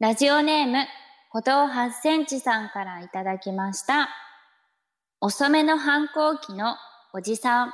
[0.00, 0.84] ラジオネーム、
[1.30, 4.08] 歩道8センチさんからいただきました。
[5.20, 6.74] 遅めの反抗期の
[7.12, 7.72] おじさん。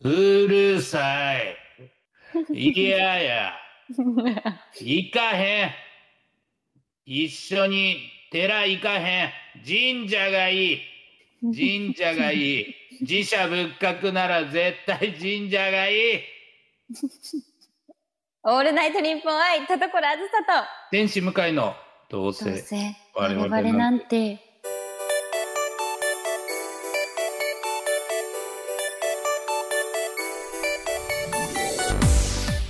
[0.00, 0.10] う
[0.46, 1.56] るさい。
[2.52, 3.52] いやや、
[4.78, 5.70] 行かへん。
[7.06, 7.96] 一緒に
[8.30, 9.32] 寺行かへん。
[9.66, 10.80] 神社がいい。
[11.40, 12.74] 神社がいい。
[13.06, 16.20] 寺社仏閣なら絶対神社がいい。
[18.44, 21.74] オールナイトニッポン愛、田所あずさ天使向かいの
[22.08, 22.44] どうと。
[22.44, 22.62] どうせ。
[22.62, 24.38] せ、我々なんて。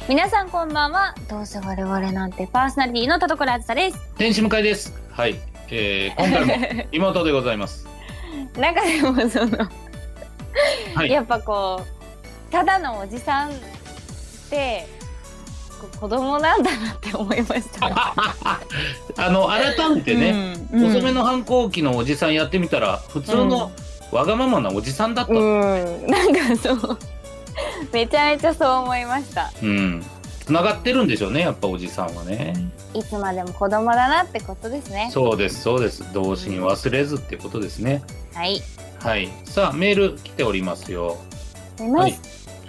[0.09, 1.15] 皆さんこんばんは。
[1.28, 3.98] どうせ我々なんてパーソナリティの田所あずさです。
[4.16, 4.98] 天使向かいです。
[5.11, 5.37] はい。
[5.70, 7.87] えー、今回も 妹でございます。
[8.56, 9.69] なんかでもその、
[10.95, 11.11] はい。
[11.11, 13.53] やっぱこうただのおじさんっ
[14.48, 14.98] て
[15.87, 17.86] 子供なんだなって思いました。
[19.16, 20.30] あの改めてね、
[20.72, 23.70] うんうん遅めの反抗期のおじさんやってみたら普通の
[24.12, 25.33] わがままなおじさんだった。
[25.33, 26.98] うん、なんかそう
[27.92, 30.05] めちゃめちゃそう思いましたうん。
[30.44, 32.55] 繋がってるんでしょうね、やっぱおじさんはね。
[32.94, 36.10] いつまでも子供だなってことですねそうです、そうです。
[36.12, 38.03] 童心忘れずってことですね。
[38.34, 38.62] はい
[39.00, 39.28] はい。
[39.44, 41.19] さあ、メール来ておりますよ。
[41.77, 42.19] 出ます、はい。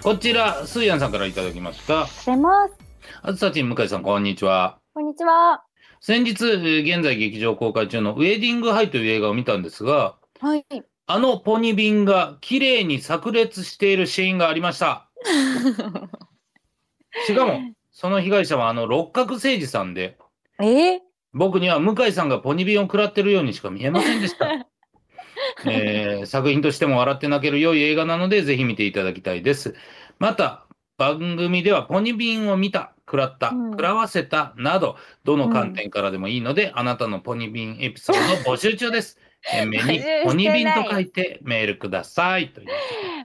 [0.02, 2.06] こちら、スーヤンさんからいただきました。
[2.24, 2.89] 出ます
[3.22, 4.78] あずさちん、向井さん、こんにちは。
[4.94, 5.62] こんにちは
[6.00, 10.64] 先日、えー現在劇場公開中のウェディングハイという映画を見たんですが、はい
[11.06, 15.08] あのポニビンが綺麗に炸裂しているシーンがありました。
[17.26, 20.18] しかも、その被害者はあの六角誠治さんで、
[20.60, 20.96] え？
[20.96, 21.00] ー、
[21.32, 24.48] 僕には向井さんがポニビンを食らってるようにしか見えませんでした。
[25.66, 29.74] えー作品としても笑って泣ける良い映画なので、ぜひ見ていただきたいです。
[30.18, 30.66] また、
[31.00, 33.70] 番組ではポニビンを見た、食らった、うん。
[33.70, 39.18] 食らわせたなど、どの観点からでもいいので、あなたのポニビンエピソードを募集中です。
[39.50, 42.50] 懸命にポニビンと書いてメールください。
[42.50, 42.68] という。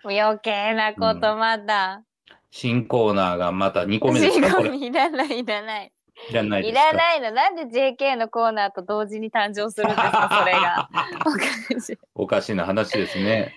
[0.06, 2.04] 余計なことまだ、
[2.50, 4.56] 新コーナーがまた2個目です仕か？
[4.56, 4.74] これ。
[4.78, 5.92] いらないいらない。
[6.30, 6.72] いらないでい。
[6.72, 7.32] らないの。
[7.32, 10.30] なんで JK のコーナーと同時に誕生するんですか？
[10.40, 10.90] それが。
[11.26, 11.32] お
[11.76, 11.98] かしい。
[12.16, 13.54] おかしな話ですね。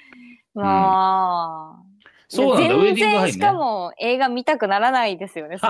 [0.55, 0.63] も
[1.85, 1.88] う
[2.29, 3.59] そうなんだ、ウェディング全然しかハイね。
[3.59, 5.59] も映画見たくならないですよね。
[5.59, 5.67] そ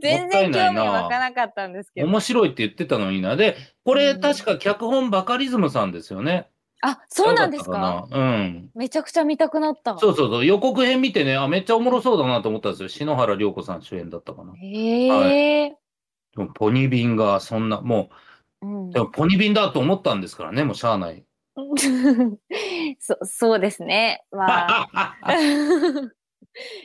[0.00, 2.08] 全然興味湧かなかったんですけど。
[2.08, 3.36] 面白いって言ってたのにな。
[3.36, 6.48] で、これうん確か脚本バカリズムさんですよね。
[6.80, 8.08] あ、そうなんですか？
[8.10, 8.70] うん。
[8.74, 9.96] めちゃくちゃ見たくなった。
[9.98, 10.44] そうそうそう。
[10.44, 12.88] 予告編見てね、あ、めっちゃおもろそうだなと思ったんですよ。
[12.88, 14.52] 篠原涼子さん主演だったかな。
[14.56, 15.76] へえ、で
[16.42, 18.10] もポニビンがそんな、も
[18.62, 21.24] うんう、でもポニビンだと思ったんですからね、もうしゃあない。
[22.98, 24.24] そそうですね。
[24.30, 24.88] まあ、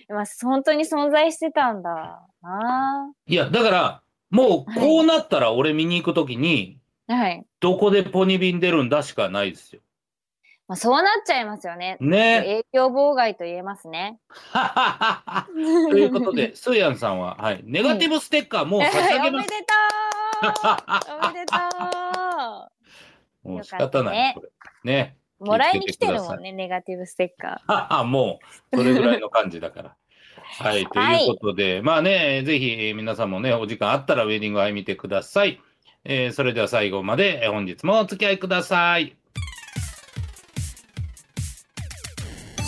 [0.09, 7.45] まあ、本当に存在してたんだないや、だから、もうこうなったら俺見に行くときに、はい。
[7.59, 9.81] どこでポニビン出るんだしかないですよ。
[10.67, 11.95] まあ、そうなっちゃいますよね。
[12.01, 12.39] ね。
[12.39, 14.19] 影響妨害と言えますね。
[15.89, 19.47] ということで、スーヤンさんは、はい、ネガティブステッカーもう差し上げます。
[19.47, 19.73] おめでと
[20.43, 21.57] うおめでと
[23.49, 24.49] もう仕方ない、これ。
[24.87, 25.17] ね。
[25.39, 28.39] うもらいに来てるもんね、ネガティブステッカははも
[28.71, 29.95] う、それぐらいの感じだから。
[30.59, 35.61] はい、ということで、まあね、ぜひえー皆さんもね、お時間あったらウェディングアイ見てください。
[36.05, 39.15] えーそれでは最後まで、えー本日もお付き合いください。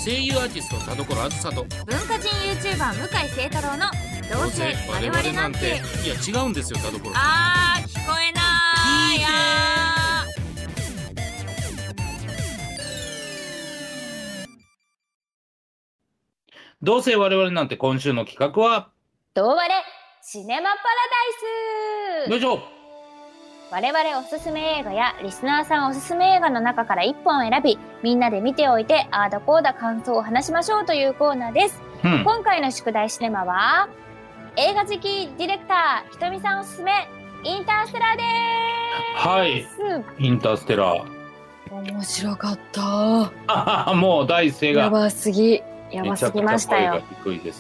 [0.06, 1.86] 声優アーティスト田所あずさとー。
[1.86, 3.86] 文化人 YouTuber 向井聖太郎の
[4.30, 5.60] どうせ我々なんて。
[6.06, 8.42] いや違うんですよ田所あー、聞こえな
[9.16, 9.69] い
[16.82, 18.88] どうせ我々なんて今週の企画は？
[19.36, 19.74] ーどうわれ
[20.22, 20.78] シネマパラ
[22.24, 22.32] ダイス。
[22.32, 22.60] よいしょ。
[23.70, 31.82] 我々おすすめ映画やリスナーさんおすすめ映画の中から1本選びみんなで見ておいてあーだこーだ感想を話しましょうというコーナーです。
[32.06, 32.24] うん。
[32.24, 33.90] 今回の宿題シネマは
[34.56, 36.92] 映画好きディレクターひとみさんおすすめ
[37.44, 38.24] インターステラーで
[39.18, 39.66] はい。
[39.66, 41.06] ーインターステラー。
[41.06, 41.10] す
[41.92, 42.82] 面白かった。
[42.82, 44.84] ははもう第一声が。
[44.84, 47.02] やばすぎやばすぎましたよ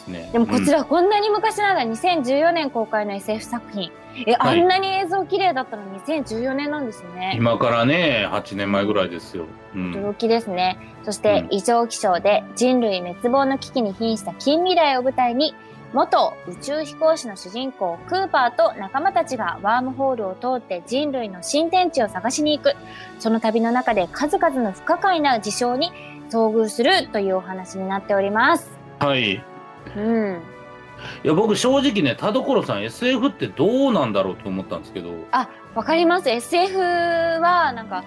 [0.08, 0.30] ね。
[0.32, 3.92] でもこちら、らこんなに昔ながら2014年公開の SF 作品。
[4.26, 4.62] え、はい。
[4.62, 7.34] あんなに映像綺麗だったの2014年なんですね。
[7.36, 9.46] 今からね8年前ぐらいですよ、
[9.76, 10.78] うん、驚きですね。
[11.04, 11.56] そして、うん。
[11.56, 15.56] 異常気象で人類滅亡の危機に瀕した近未来を舞台に、
[15.94, 22.76] 元宇宙飛行士の主人公クーパーと仲間たちがワームホールを通って人類の新天地を探しに行く。
[23.18, 25.92] その旅の中で数々の不可解な事象に
[26.30, 28.70] 遭遇するというお話になっております。
[29.00, 29.44] はい
[29.96, 30.42] うん。
[31.24, 36.30] いや僕正直ね田所さん SF ってどうなんだろうと思ったんですけどあ、わかります。
[36.30, 38.04] SF は、なんか、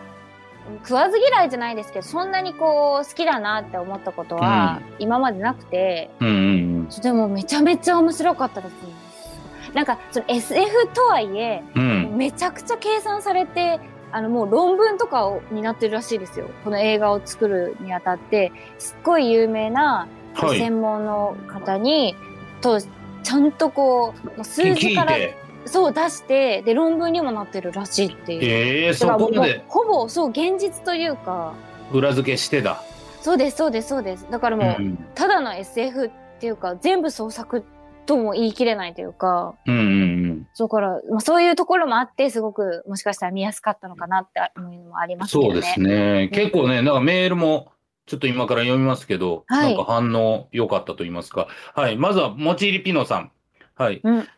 [0.85, 8.79] 食わず嫌いじゃないですけど、そんなにこう、好きだなって思ったことは、今までなくて、うんうんでもめちゃめちゃ面白かったですね。
[9.73, 13.81] なんか、その SF とはいえ、うんうんめちゃくちゃ計算されて、
[14.13, 16.49] あの、もう論文とかをになってるらしいですよ。
[16.65, 20.59] この映画を作るにあたって、すっごい有名なはい。
[20.59, 22.17] 専門の方に、
[22.61, 25.37] と、ちゃんとこう、もう数聞字から、いて。
[25.65, 28.41] そう出して、で、論文にもなってるらしいっていう。
[28.43, 29.65] えー、そだからもうこまで。
[29.69, 31.55] ほぼ、そう、現実というか、
[31.93, 32.83] 裏付けしてだ、
[33.21, 34.27] そうです、そうです、そうです。
[34.31, 34.97] だからもう、うん。
[35.15, 36.11] ただの SF っ
[36.41, 37.65] ていうか、全部創作
[38.07, 39.87] とも言い切れないというか、うんうんう
[40.29, 45.45] んだから、まあ、そういうところもあって、すごく、もしかしたら見やすかったのかなって思うのもありますね。
[45.45, 46.29] そうですね。
[46.33, 47.73] 結構ね、なんかメールも、
[48.07, 51.47] ちょっと今から読みますけど、はいなんか反応良かったと言いますか。
[51.75, 51.97] はい。
[51.97, 53.31] まずは、もちりピノさん。
[53.75, 54.01] はい。
[54.03, 54.29] うん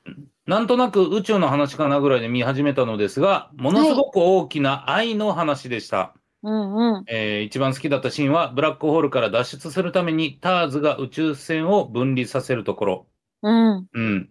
[0.46, 6.12] なんとなく宇宙の話かなぐらいで見始めたのですが、ものすごく大きな愛の話でした。
[6.42, 7.04] うんうん。
[7.08, 13.06] えー一番好きだったシーンは、ブラックホールから脱出するためにターズが宇宙船を分離させるところ。
[13.44, 13.86] うん。
[13.92, 14.30] うん。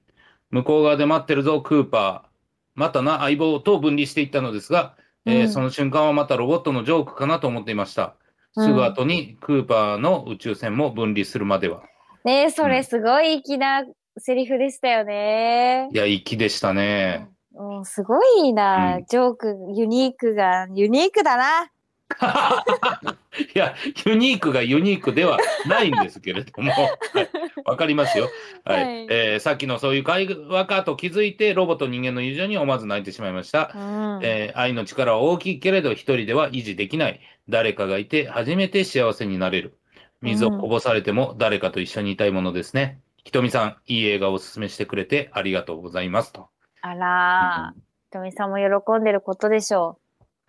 [0.50, 2.30] 向こう側で待ってるぞ、クーパー。
[2.76, 4.96] またな、相棒と分離していったのですが、
[5.26, 8.16] えーうんその瞬間はまたロボットのジョークかなと思っていました。
[8.56, 11.82] うんすぐ後にクーパーの宇宙船も分離するまでは。
[12.24, 13.84] ねえ、それすごい粋な
[14.18, 15.90] セリフでしたよね。
[15.92, 17.30] いや、粋でしたね。
[17.56, 21.72] うん、すごいな、うんジョーク、ユニークが、ユニークだな。
[23.56, 23.76] いや、
[24.06, 25.38] ユニークがユニークでは
[25.68, 27.30] ないんですけれども、 はい
[27.66, 28.30] わかりますよ。
[28.66, 28.84] はい。
[28.84, 33.72] はいえーさっきのそういう会話かと気づいて、ロボと人間の友情に思わず泣いてしまいました。
[33.74, 34.20] うん。
[34.24, 37.20] えー愛の力は大きいけれど一人では維持できない。
[37.50, 39.78] 誰かがいて初めて幸せになれる。
[40.22, 43.00] 水をこぼされても誰かと一緒にいたいものですね。
[43.26, 46.50] ひとみさん、いい映画をお勧めしてくれてありがとうございますと。
[46.82, 49.98] あらー、とみさんも喜んでることでしょ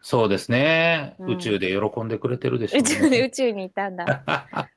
[0.06, 1.16] そうですね。
[1.18, 2.76] うん宇宙で喜んでくれてるでしう。
[2.76, 4.04] ょ宇宙で宇宙にいたんだ。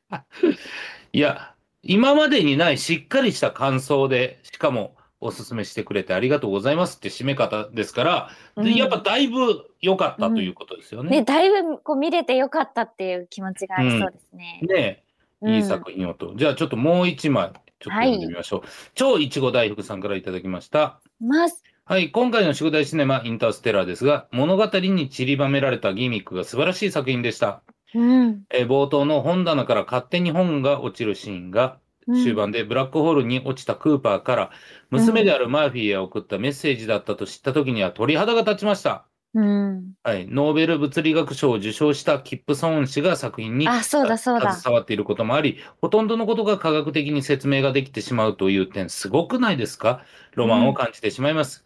[1.11, 1.53] いや、
[1.83, 11.09] 今までにないしっかりした感想で、しかもおすすめしてくれてありがとうございますって締め方ですから、でうんやっぱだいぶ良かったということですよね。
[11.09, 14.61] ね、だいぶこう見れてよかったっていう気持ちがありそうですね。
[14.63, 15.03] ね
[15.41, 16.35] うんいい作品をと。
[16.37, 18.61] じゃあちょっともう一枚、ちょっと読んでみましょう。
[18.95, 21.01] 超いちご大福さんからいただきました。
[21.19, 21.65] ます。
[21.89, 27.63] はい、今回の宿題シネマインターステラーですが、物語に散りばめられたギミックが素晴らしい作品でした。
[27.95, 28.41] うん。
[28.49, 34.51] えー冒頭の本棚から勝手に本が落ちるシーンが、うん終盤でブラックホールに落ちたクーパーから、
[34.89, 39.05] 娘であるマーフィーへ送ったメッセージだったと知った時には鳥肌が立ちました。
[39.33, 39.93] うん。
[40.03, 44.51] はい、ノーベル物理学賞を受賞したキップソーン氏が作品にあ、そうだそうだ。
[44.51, 50.01] 携わっていることもあり、ほとんどのことが科学的に説明ができてしまうという点、すごくないですか？
[50.35, 51.63] ロマンを感じてしまいます。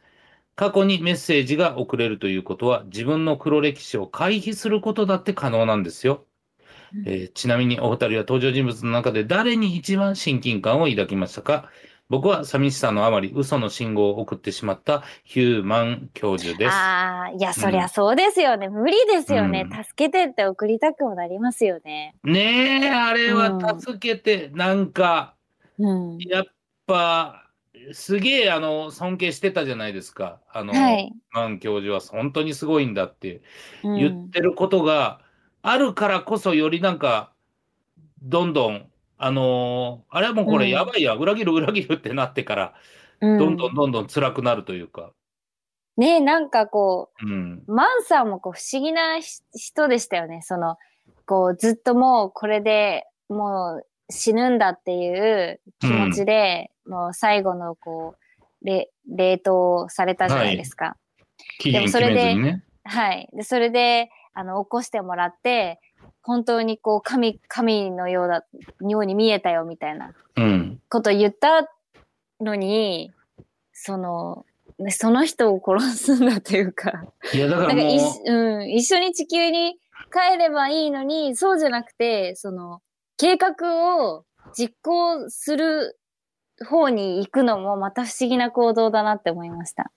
[0.55, 6.25] 過去にメッセージが送れるということは、自分の黒歴史を回避することだって可能なんですよ。
[6.93, 11.69] うんえーちなみにお二人は登場人物の中で誰に一番親近感を抱きましたか？
[12.09, 16.73] 僕は寂しさのあまり嘘の信号を送ってしまったヒューマン教授です。
[16.73, 18.67] ああ、いや、そりゃそうですよね。
[18.67, 19.65] 無理ですよね。
[19.71, 22.13] うん助けてって送りたくもなりますよね。
[22.25, 25.35] ねえ、あれはうん助けて、なんか、
[25.79, 26.17] うん。
[26.17, 26.45] やっ
[26.85, 27.40] ぱ、
[27.93, 30.41] すげえ、あの、尊敬してたじゃないですか。
[30.51, 31.11] あの、はい。
[31.31, 33.41] マン教授は本当にすごいんだって
[33.83, 35.21] うん言ってることが
[35.61, 37.33] あるからこそ、よりなんか、
[38.21, 42.73] どんどん、あのーあれはもうこうんれやばいや、裏切る裏切るってなってから、
[43.21, 45.13] うんどんどんどんどん辛くなるというか。
[45.97, 47.63] ねなんかこうん。
[47.67, 50.41] う、マンさんもこう不思議なひ人でしたよね。
[50.43, 50.77] その、
[51.25, 60.97] こう、ずっともうこれでもう死ぬんだっていう気持ちで、もう最後のこう、れ冷凍されたじゃないですか。
[61.59, 62.63] 期限決でもそれでね。
[62.83, 63.29] はい。
[63.33, 65.79] で、それで、あの、起こしてもらって、
[66.21, 68.45] 本当にこう、神、神のようだ、
[68.81, 70.81] ように見えたよ、みたいなうん。
[70.89, 71.69] こと言った
[72.39, 73.11] のに、
[73.73, 74.45] その、
[74.79, 79.77] ねその人を殺すんだというか、いや、だからもなんかいし、うん、一緒に地球に
[80.11, 82.81] 帰ればいいのに、そうじゃなくて、その、
[83.21, 84.25] 計画を
[84.57, 85.99] 実行する
[86.67, 89.91] 方に行くのもまた不思議な行動だなって思いました。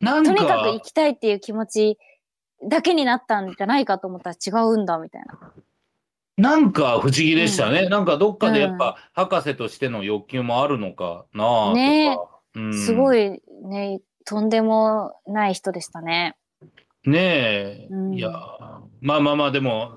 [0.00, 1.98] う、なんとにかくか行、きたいっていう気持ち
[2.62, 5.52] だけになったんじゃないかと思ったら違うんだみたいな。
[6.36, 7.88] なんか不思議でしたね。
[7.88, 11.72] なんかどっかでやっぱ、博士としての欲求もあるのかなあとか。
[11.74, 12.18] ね
[12.54, 16.36] うん、すごいね、とんでもない人でしたね。
[17.04, 18.30] ねえ、うんいや、
[19.00, 19.96] まあまあまあ、でも、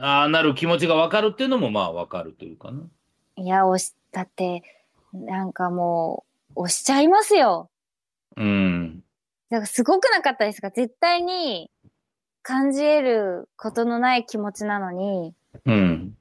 [0.00, 2.82] ああなる気持ちがわかるっていうのもまあわかるというかね。
[3.36, 4.62] いや、おし、だって、
[5.12, 6.24] なんかも
[6.56, 7.70] う、押しちゃいますよ。
[8.36, 9.02] うん。
[9.50, 10.70] だからすごくなかったですか？
[10.70, 11.70] 絶対に
[12.42, 16.16] 感じ得ることのない気持ちなのに、うん。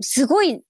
[0.00, 0.62] すごい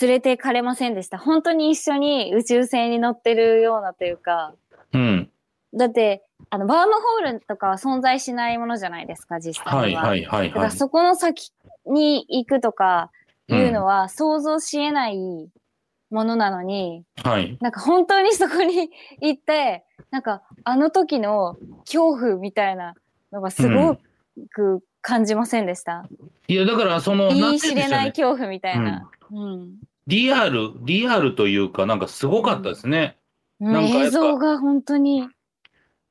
[0.00, 1.18] 連れてかれませんでした。
[1.18, 4.54] 本当に一緒に宇宙船に乗ってるようなというか、
[4.92, 5.30] うん。
[5.74, 9.76] だって、あの、バームホールとかは存在しないものじゃないですか、実際は。
[9.80, 10.68] はいはいはいだかはい。
[10.68, 11.52] らそこの先
[11.86, 13.10] に行くとか
[13.48, 15.48] いうのは想像し得ない
[16.10, 17.58] ものなのに、はい。
[17.60, 22.94] なんか本当にそこに行って、なんかあの時の恐怖みたいな
[23.30, 23.98] のがすご
[24.50, 26.08] く感じませんでした？
[26.46, 27.88] いや、だから、その、言ない知れ。
[27.88, 29.10] ない恐怖みたいな。
[29.30, 29.74] うん。
[30.06, 33.18] リアル、リアルというか、なんかすごかったですね。
[33.60, 35.28] うん映像が本当に。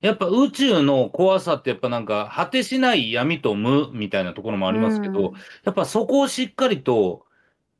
[0.01, 7.25] やっぱ宇宙の怖さってやっぱなんか果てしない闇と無みたいなところもありますけど、うんやっぱそこをしっかりと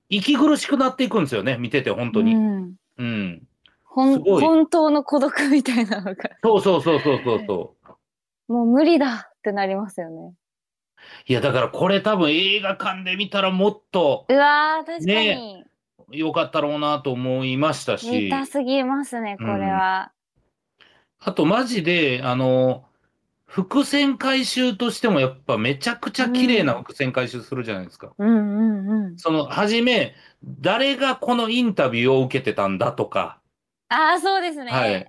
[0.10, 2.36] 息苦しくなっていくんですよね、見てて本当に。
[2.36, 2.38] う
[2.98, 3.28] うん。
[3.30, 3.42] ん
[3.84, 7.88] ほんすごい本当の孤独みたいなのが、そうそうそうそうそうそう。
[8.54, 10.34] もう無理だってなりますよね。
[11.28, 15.06] いやだからこれ多分映画館で見たらもっとうわー、確かに。
[15.06, 15.64] ね
[16.10, 20.12] 良かったろうなと思いました見し、たすぎますね、これは。
[21.20, 22.86] あとマジで、あの、
[23.46, 28.14] 伏線回収としてもやっぱめちゃくちゃ綺麗な伏線回収するじゃないですか。
[28.18, 29.18] うんうんうん。
[29.18, 33.40] その、はじめ、誰がこのインタビューを受けてたんだとか、
[33.90, 34.72] ああ、そうですね。
[34.72, 35.08] はい。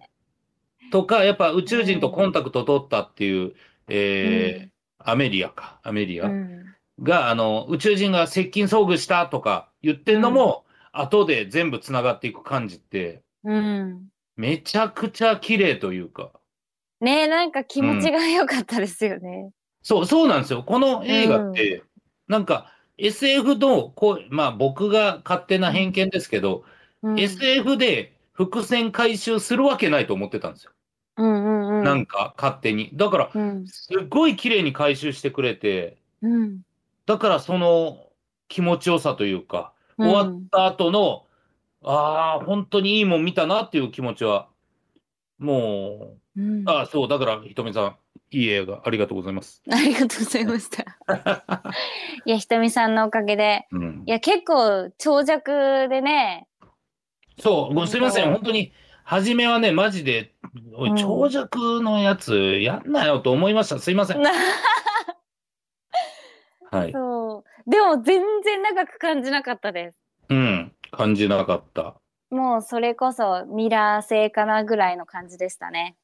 [0.90, 3.54] とか、やっぱ宇宙人とコンタクト取ったっていう、
[3.88, 4.68] えー
[5.00, 14.08] アメリアか、アメリアうんが、あの、宇宙人が接近遭遇したとか言ってんのも、後で全部繋がっていく感じって、うん。
[14.38, 16.30] めちゃくちゃ綺麗というか、
[17.00, 19.50] ねえ、なんか気持ちが良かったですよね。
[19.82, 20.62] そう、そうなんですよ。
[20.62, 21.82] この映画って、
[22.28, 26.64] なんか SF の、こう、まあ僕が勝手な偏見ですけど、
[27.02, 30.72] うん SF で伏線回収するわけないと思ってたんですよ。
[31.16, 31.84] うんうんうん。
[31.84, 32.90] なんか勝手に。
[32.94, 33.66] だから、うん。
[33.66, 36.60] すっごい綺麗に回収してくれて、うん。
[37.06, 38.08] だからその
[38.48, 41.26] 気持ちよさというか、うん終わった後の、
[41.84, 44.48] ああ、本当にいいもん見たなっていう気持ちは、
[45.38, 47.96] もうんう、ああ、そう、だから、ひとみさん、
[48.30, 49.62] いい映画、ありがとうございます。
[49.70, 50.82] ありがとうございました。
[52.24, 53.66] いや、ひとみさんのおかげで。
[53.70, 56.46] うんい、や、結構長尺でね。
[57.38, 58.72] そう、ごすみません、本当に、
[59.04, 60.34] 初めはね、マジで、
[60.74, 63.78] おいうん長尺のやつ、やんなよと思いました。
[63.78, 64.22] すいません。
[66.70, 66.92] はい。
[66.92, 67.70] そう。
[67.70, 69.96] でも全然長く感じなかったです。
[70.30, 71.94] うん、感じなかった。
[72.30, 75.96] もうそれこそミラー製かなぐらいの感じでしたね。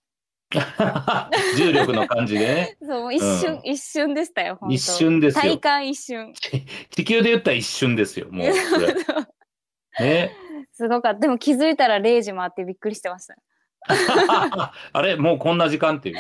[1.57, 2.77] 重力の感じでね。
[2.83, 6.33] そう、一瞬、うん一瞬でしたよ、本当一瞬ですよ体感一瞬。
[6.91, 8.47] 地球で言ったら一瞬ですよ、もう。
[10.03, 10.35] ね。
[10.73, 11.21] すごかった。
[11.21, 13.37] でも気づいたら0時回ってびっくりしてました。
[14.93, 15.17] あれ？
[15.17, 16.17] もうこんな時間っていう。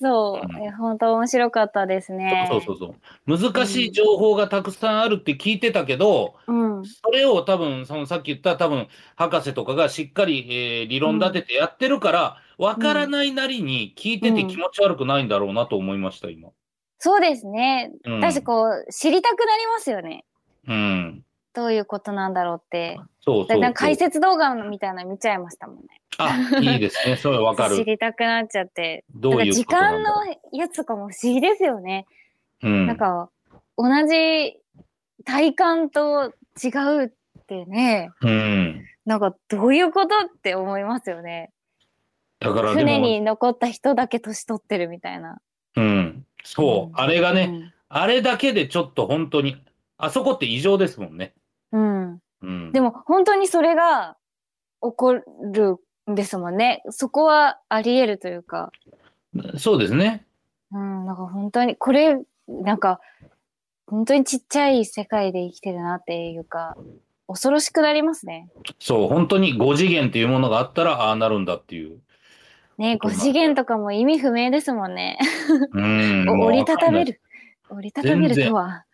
[0.00, 0.46] そう。
[0.46, 2.48] うんえ本当面白かったですね。
[2.50, 2.94] そうそうそ
[3.36, 3.38] う。
[3.38, 6.84] 難しい情報がたくさんあるって聞いてたけど、うん。
[6.84, 16.50] それを多分、そのさっき言った多分、博士とかがしっかり、えー理論立ててやってるから、わからないなりに聞いてて気持ち悪くないんだろうなと思いました、今。
[16.98, 17.92] そうですね。
[18.04, 18.20] うん。
[18.20, 20.24] 私こう、知りたくなりますよね。
[20.68, 21.24] うん。
[21.54, 22.98] どういうことなんだろうって。
[23.20, 23.72] そうそうそう。
[23.74, 26.01] 解説動画みたいなの見ちゃいましたもんね。
[26.24, 27.16] あ、いいですね。
[27.20, 27.84] それわか知る。
[27.84, 29.04] りたくなっちゃって。
[29.14, 30.10] どういう時間の
[30.52, 32.06] やつとかも不思議ですよね。
[32.62, 32.86] うん。
[32.86, 33.30] なんか、
[33.76, 34.58] 同じ
[35.24, 37.10] 体感と違うっ
[37.46, 38.84] てね、うん。
[39.04, 41.50] なんかどういうことって思いますよね。
[42.40, 45.40] だから船に残った人だけ年取ってるみたいな。
[45.76, 46.26] うん。
[46.44, 46.86] そう。
[46.88, 49.62] うんあれがね、うんあれだけでちょっと本当に、
[49.98, 51.34] あそこって異常ですもんね。
[51.72, 52.18] うん。
[52.40, 52.72] うん。
[52.72, 54.16] でも本当にそれが
[54.80, 56.82] 起こるんですもんね。
[56.90, 58.70] そこはあり得るというか。
[59.56, 60.26] そうですね。
[60.72, 62.18] うん、なんか本当に、これ、
[62.48, 63.00] なんか、
[63.86, 66.76] 本当にちっちゃい世界で生きてるなっていうか、
[67.28, 68.48] 恐ろしくなりますね。
[68.78, 72.00] そう、本当に5次元っていうものがあったら、ああなるんだっていう。
[72.78, 75.18] ね、5次元とかも意味不明ですもんね。
[75.72, 76.26] うん。
[76.28, 77.20] 折りたためわる。
[77.70, 78.84] 折りたためるとは。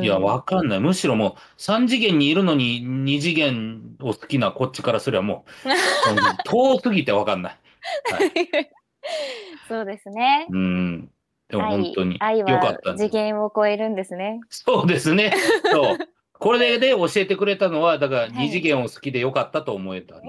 [0.00, 0.04] い。
[0.04, 0.80] いや、わかんない。
[0.80, 5.68] むしろもう、3次元にいるのに2次元を好きなこっちからすればもう、
[6.44, 7.58] 遠すぎてわかんない。
[9.68, 10.46] そうですね。
[10.50, 11.10] うん。
[11.48, 14.40] でも本当に愛よかはった次元を超えるんですね。
[14.50, 15.32] そうですね。
[15.72, 15.98] そう。
[16.32, 20.28] これで教えてくれたのは、だからはい二次元を好きでよかったと思えたんで。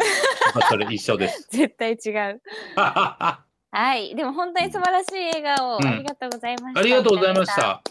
[0.56, 1.48] まあそれ一緒です。
[1.52, 2.42] 絶対違う。
[2.76, 4.16] あはい。
[4.16, 6.82] でも本当に素晴らしい映画をうんありがとうございました。
[6.82, 7.82] りがとうございました。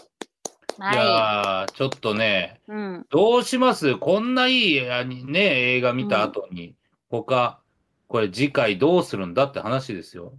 [0.79, 2.71] いはやー、ちょっとね、い。
[2.71, 3.05] うん。
[3.09, 3.97] どうします？
[3.97, 4.81] こんないい
[5.25, 5.39] ね、
[5.75, 6.75] 映画見た後に、
[7.09, 7.59] 他、
[8.07, 10.33] これ次回どうするんだって話ですよ。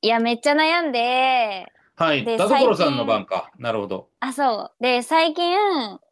[0.00, 2.24] いや、めっちゃ悩んで、はい。
[2.24, 3.50] で田所さんの番か。
[3.58, 4.08] なるほど。
[4.20, 4.82] あ、そう。
[4.82, 5.56] で、最近、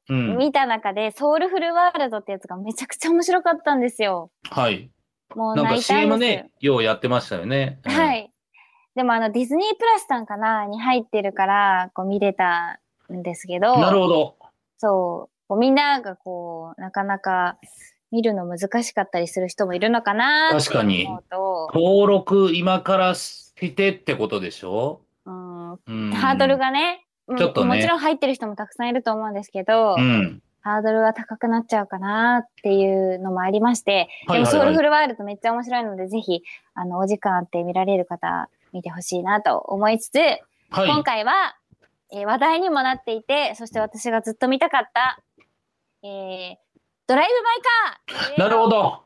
[0.09, 0.37] うん。
[0.37, 4.31] 見た中で、ソウルフルワールドってやつがめちゃくちゃ面白かったんですよ。
[4.51, 4.91] はい。
[5.35, 6.19] もうなんか CM。
[6.19, 7.81] ね、ようやってましたよね。
[7.85, 8.31] うんはい。
[8.97, 10.67] でもあの、ディズニープラスさんかな？
[10.67, 12.81] に入ってるから、こう見れた
[13.11, 14.37] んですけど、なるほど。
[14.79, 15.57] そう。
[15.57, 17.59] みんながこう、なかなか
[18.11, 25.01] 見るの難しかったりする人もいるのかなって確かに登録今からしてってことでしょ？
[25.27, 26.11] うん、うん。
[26.13, 30.43] ハードルがね、うんちょっとねもちろん入ってる人もたくさんいると思うんですけど、うん。
[30.63, 36.43] ハードルが高くなっちゃうかなっていうのもありまして、でもソウルフルワールドめっちゃ面白いので、ぜひ、
[36.75, 40.89] あの、お時間あって見られる方、見てほしいなと思いつつ、はい。
[40.89, 41.57] 今回は、
[42.13, 45.23] えー話題にもなっていて、そして私がずっと見たかった、
[46.03, 46.57] えー、
[47.07, 49.05] ドライブ・マイ・カー なるほど。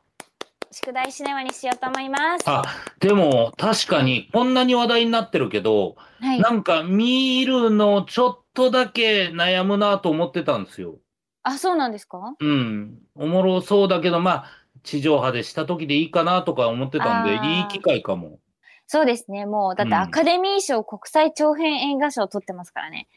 [0.71, 2.43] 宿題シネマにしようと思います。
[2.47, 2.63] あ、
[2.99, 6.39] でも確かにこんなに話題になってるけど、はい。
[6.41, 10.97] なんか見るのちょっとだけ悩むなと思ってたんですよ。
[11.43, 12.35] あ、そうなんですか？
[12.39, 12.97] うん。
[13.15, 14.45] おもろそうだけど、まあ、
[14.83, 18.39] 地上波でした時でいいかなとか思ってたんで、いい機会かも。
[18.87, 19.45] そうですね。
[19.45, 23.07] もう、だってうんアカデミー賞国際長編映画賞を取ってますからね。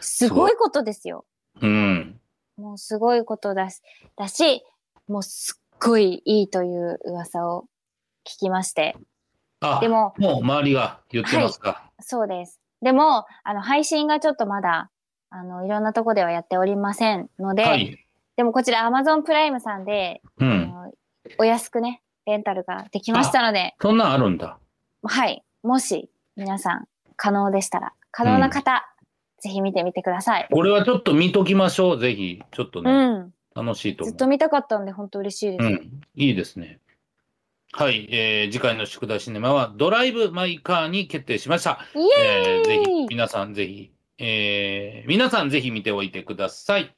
[0.00, 1.24] すごいことですよ。
[1.60, 2.20] うん。
[2.56, 3.80] もうすごいことだし、
[4.16, 4.64] だし、
[5.08, 7.66] もうすっごいいいという噂を
[8.24, 8.96] 聞きまして。
[9.60, 11.90] あ、でも、もう周りが言ってますか。
[12.00, 12.60] そうです。
[12.80, 14.90] でも、あの、配信がちょっとまだ、
[15.30, 17.96] あの、いろんなとこではやっておりませんので、はい。
[18.36, 20.68] でもこちら Amazon プライムさんで、あうん。
[20.68, 20.92] の
[21.38, 24.58] お安くね、レンタルができましたので、そんなんあるんだ。
[25.02, 25.42] はい。
[25.62, 28.84] もし、皆さん、可能でしたら、可能な方、
[29.40, 30.48] ぜひ見てみてください。
[30.50, 31.98] これはちょっと見ときましょう。
[31.98, 32.40] ぜひ。
[32.52, 33.32] ちょっとうね、ん。
[33.54, 34.12] 楽しいと思う。
[34.12, 35.64] ずっと見たかったんで、本当嬉しいです。
[35.64, 36.00] うん。
[36.14, 36.78] いいですね。
[37.72, 38.06] はい。
[38.10, 41.80] えー次回の宿題シネマはドライブ・マイ・カーに決定しました。
[41.94, 46.94] イエーイ、えーぜひ、皆さんぜひ、えー皆さんぜひ見ておいてください。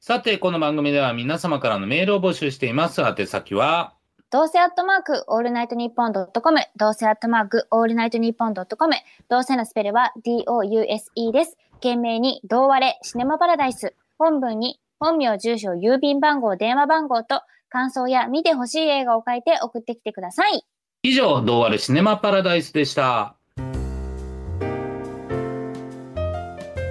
[0.00, 3.00] さて、この番組では皆様からのメールを募集しています。
[3.00, 3.94] 宛先は、
[4.30, 8.92] どうせアットマーク、オールナイトニッポンドットコム、どうせアットマーク、オールナイトニッポンドットコム、
[9.30, 11.56] どうせのスペルは DOUSE です。
[11.76, 20.62] 懸命に、どうわれ、シネマパラダイス、本文に、本名、住所、郵便番号、電話番号と、感想や見てほしい映画を書いて送ってきてください。
[21.04, 23.34] 以上、どうあれシネマパラダイスでした。
[23.56, 23.64] 明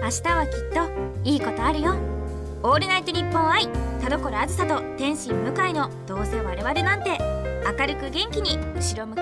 [0.09, 2.16] 日はきっといいことあるよ
[2.63, 3.67] オールナイトニッポン愛
[4.01, 7.17] 田所あずさと天心向井のどうせ我々なんて
[7.79, 9.21] 明るく元気に後ろ向き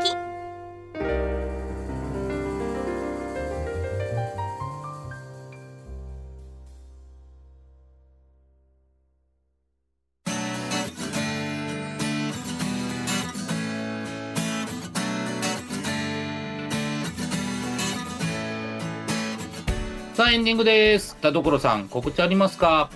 [20.13, 21.17] さあ、エンディングです。
[21.17, 22.89] 田所さん、告知ありますか？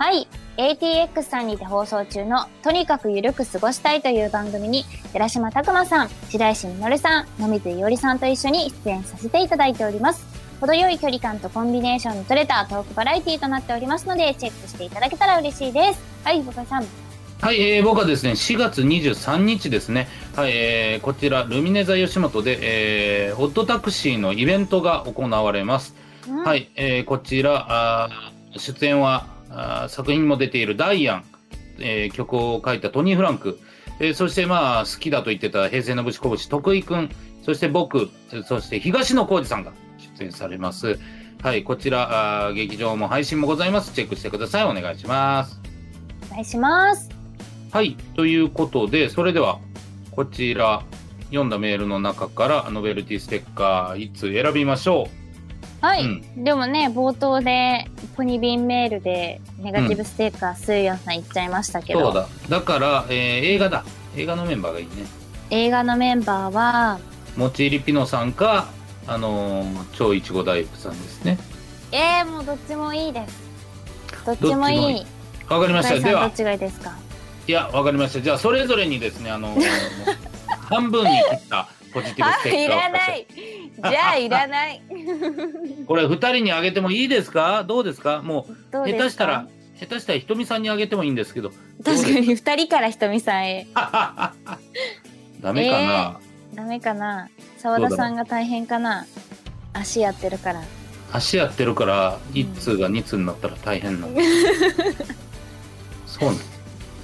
[0.00, 0.26] はい。
[0.56, 10.24] ATX さんにて放送中のとにかくゆるく過ごしたいという番組に寺島拓磨さん、白石みのるさん、野水いおりさんと一緒に出演させていただいております。
[10.58, 16.00] 程よい距離感とコンビネーションの取れたトークバラエティとなっておりますので、チェックしていただけたら嬉しいです。
[16.24, 16.86] はい、僕さん。
[17.42, 25.94] はい、えー僕はですね、4月23日ですね、はい、えーこちら、ルミネ座吉本で、えー、ホットタクシーのイベントが行われます。
[26.26, 26.56] うんは。
[26.56, 31.24] い、えーこちら、あー出演はあー作品も出ているダイアン、
[31.78, 33.58] えー曲を書いたトニー・フランク、
[33.98, 37.10] えーそしてまあ好きだと言ってた平成のぶしこぶし徳井くん、
[37.42, 38.10] そして僕、
[38.46, 39.72] そして東野幸治さんが
[40.18, 40.98] 出演されます。
[41.42, 43.94] はい、こちら、あー劇場も配信もございます。
[43.94, 44.64] チェックしてください。
[44.64, 45.60] お願いします。
[46.30, 47.08] お願いします。
[47.72, 49.58] はい、ということで、それでは、
[50.10, 50.82] こちら、
[51.28, 55.08] 読んだメールの中から、ノベルティステッカー1つ選びましょ
[55.80, 56.02] はい。
[56.04, 61.82] うんでもね、冒頭で、ポニビンメールで、ネガティブステッカー、スーヤンさん言っちゃいましたう。
[61.82, 62.28] けど、そうだ。
[62.48, 63.16] だから、えー
[63.54, 63.84] 映画だ。
[64.16, 64.90] 映画のメンバーがいいね。
[65.50, 66.98] 映画のメンバーは、
[67.36, 68.68] もちりピノさんか、
[69.06, 71.38] あのー超いちご大福さんですね。
[71.92, 73.40] えー、もうどっちもいいです。
[74.26, 75.06] どっちもいい。
[75.48, 75.98] わかりました。
[75.98, 76.92] ではどっ、ちがいいですか？
[77.48, 78.20] いや、わかりました。
[78.20, 79.60] じゃあ、それぞれにですね、あのー
[80.70, 83.34] 半分に切ったポジティブステッカーを貸して。
[83.82, 84.82] じゃあいらない。
[85.86, 87.64] これ、二人にあげてもいいですか？
[87.64, 88.22] どうですか？
[88.22, 89.46] もう、下手したら、
[89.78, 91.50] 下手したらひとみさんにあげてもいいんですけど。
[91.84, 93.66] 確かに二人からひとみさんへ。
[95.40, 96.20] ダメかな、
[96.54, 97.28] ダメかな？
[97.58, 99.06] 澤田さんが大変かな？
[99.72, 100.62] 足やってるから。
[101.12, 104.16] 足やってるから1通が2通になったら大変なの、
[106.06, 106.38] そうな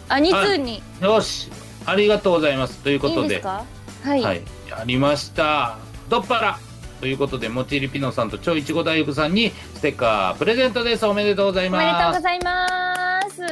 [0.09, 0.81] あ、二通に。
[1.01, 1.51] のよし。
[1.87, 2.79] ありがとうございます。
[2.85, 3.22] ということで。
[3.22, 3.64] いいですか？
[4.07, 5.79] はい、はい、やりました。
[6.09, 6.59] どっぱら
[7.01, 11.05] ということで、もちりピノさんとちょいちご大福さんにステッカープレゼントです。
[11.07, 12.16] おめでとうございおめでとうます。
[12.19, 13.42] ございます。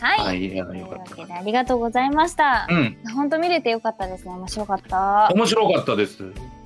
[0.00, 1.34] はい、はい、いやよかった。
[1.34, 2.66] ありがとうございました。
[2.70, 4.32] う、ん、本当見れてよかったですね。
[4.32, 5.30] 面白かった。
[5.32, 6.18] 面白かったです。
[6.18, 6.22] ち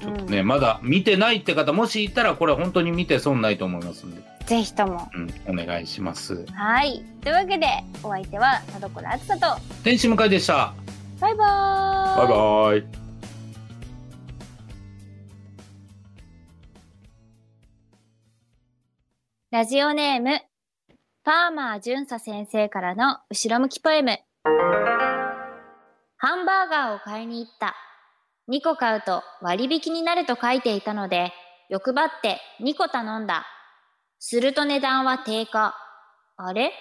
[0.07, 5.09] ょっとね、まだ見てないって方、もしいたら、これ本当に見て損ないと思いますんで、ぜひとも。
[5.15, 6.45] うん、お願いします。
[6.53, 7.03] はい。
[7.23, 7.67] というわけで
[8.03, 9.61] お相手は田所あずさと。
[9.85, 10.75] 天使向井でした。
[11.23, 12.35] バイバーイバ
[12.79, 13.03] イバイ。
[19.53, 20.41] ラジオネーム、
[21.23, 24.19] パーマー巡査先生からの後ろ向きポエム。
[26.17, 27.77] ハンバーガーを買いに行った。
[28.51, 31.33] 2個買うと割引になると書いていたので、
[31.69, 33.47] 欲張って2個頼んだ。
[34.19, 35.77] すると値段は低下。
[36.37, 36.73] あれ？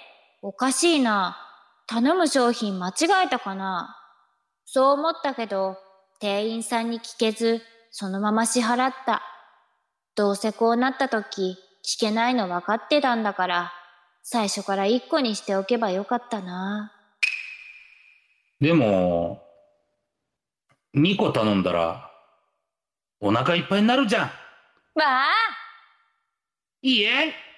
[0.41, 1.37] おかしいな。
[1.85, 2.93] 頼む商品間違
[3.27, 3.99] えたかな？
[4.73, 5.75] そう思ったけど、
[6.21, 9.21] 店員さんに聞けず、そのまま支払った。
[10.15, 13.73] どうせこうなった時、聞けないの分かってたんだから、
[14.23, 16.93] 最初から1個にしておけばよかったな。
[18.61, 19.43] でも、
[20.95, 22.09] 2個頼んだら、
[23.19, 24.23] お腹いっぱいになるじゃん。
[24.23, 24.31] わ
[25.03, 25.25] あ
[26.81, 27.50] いいえ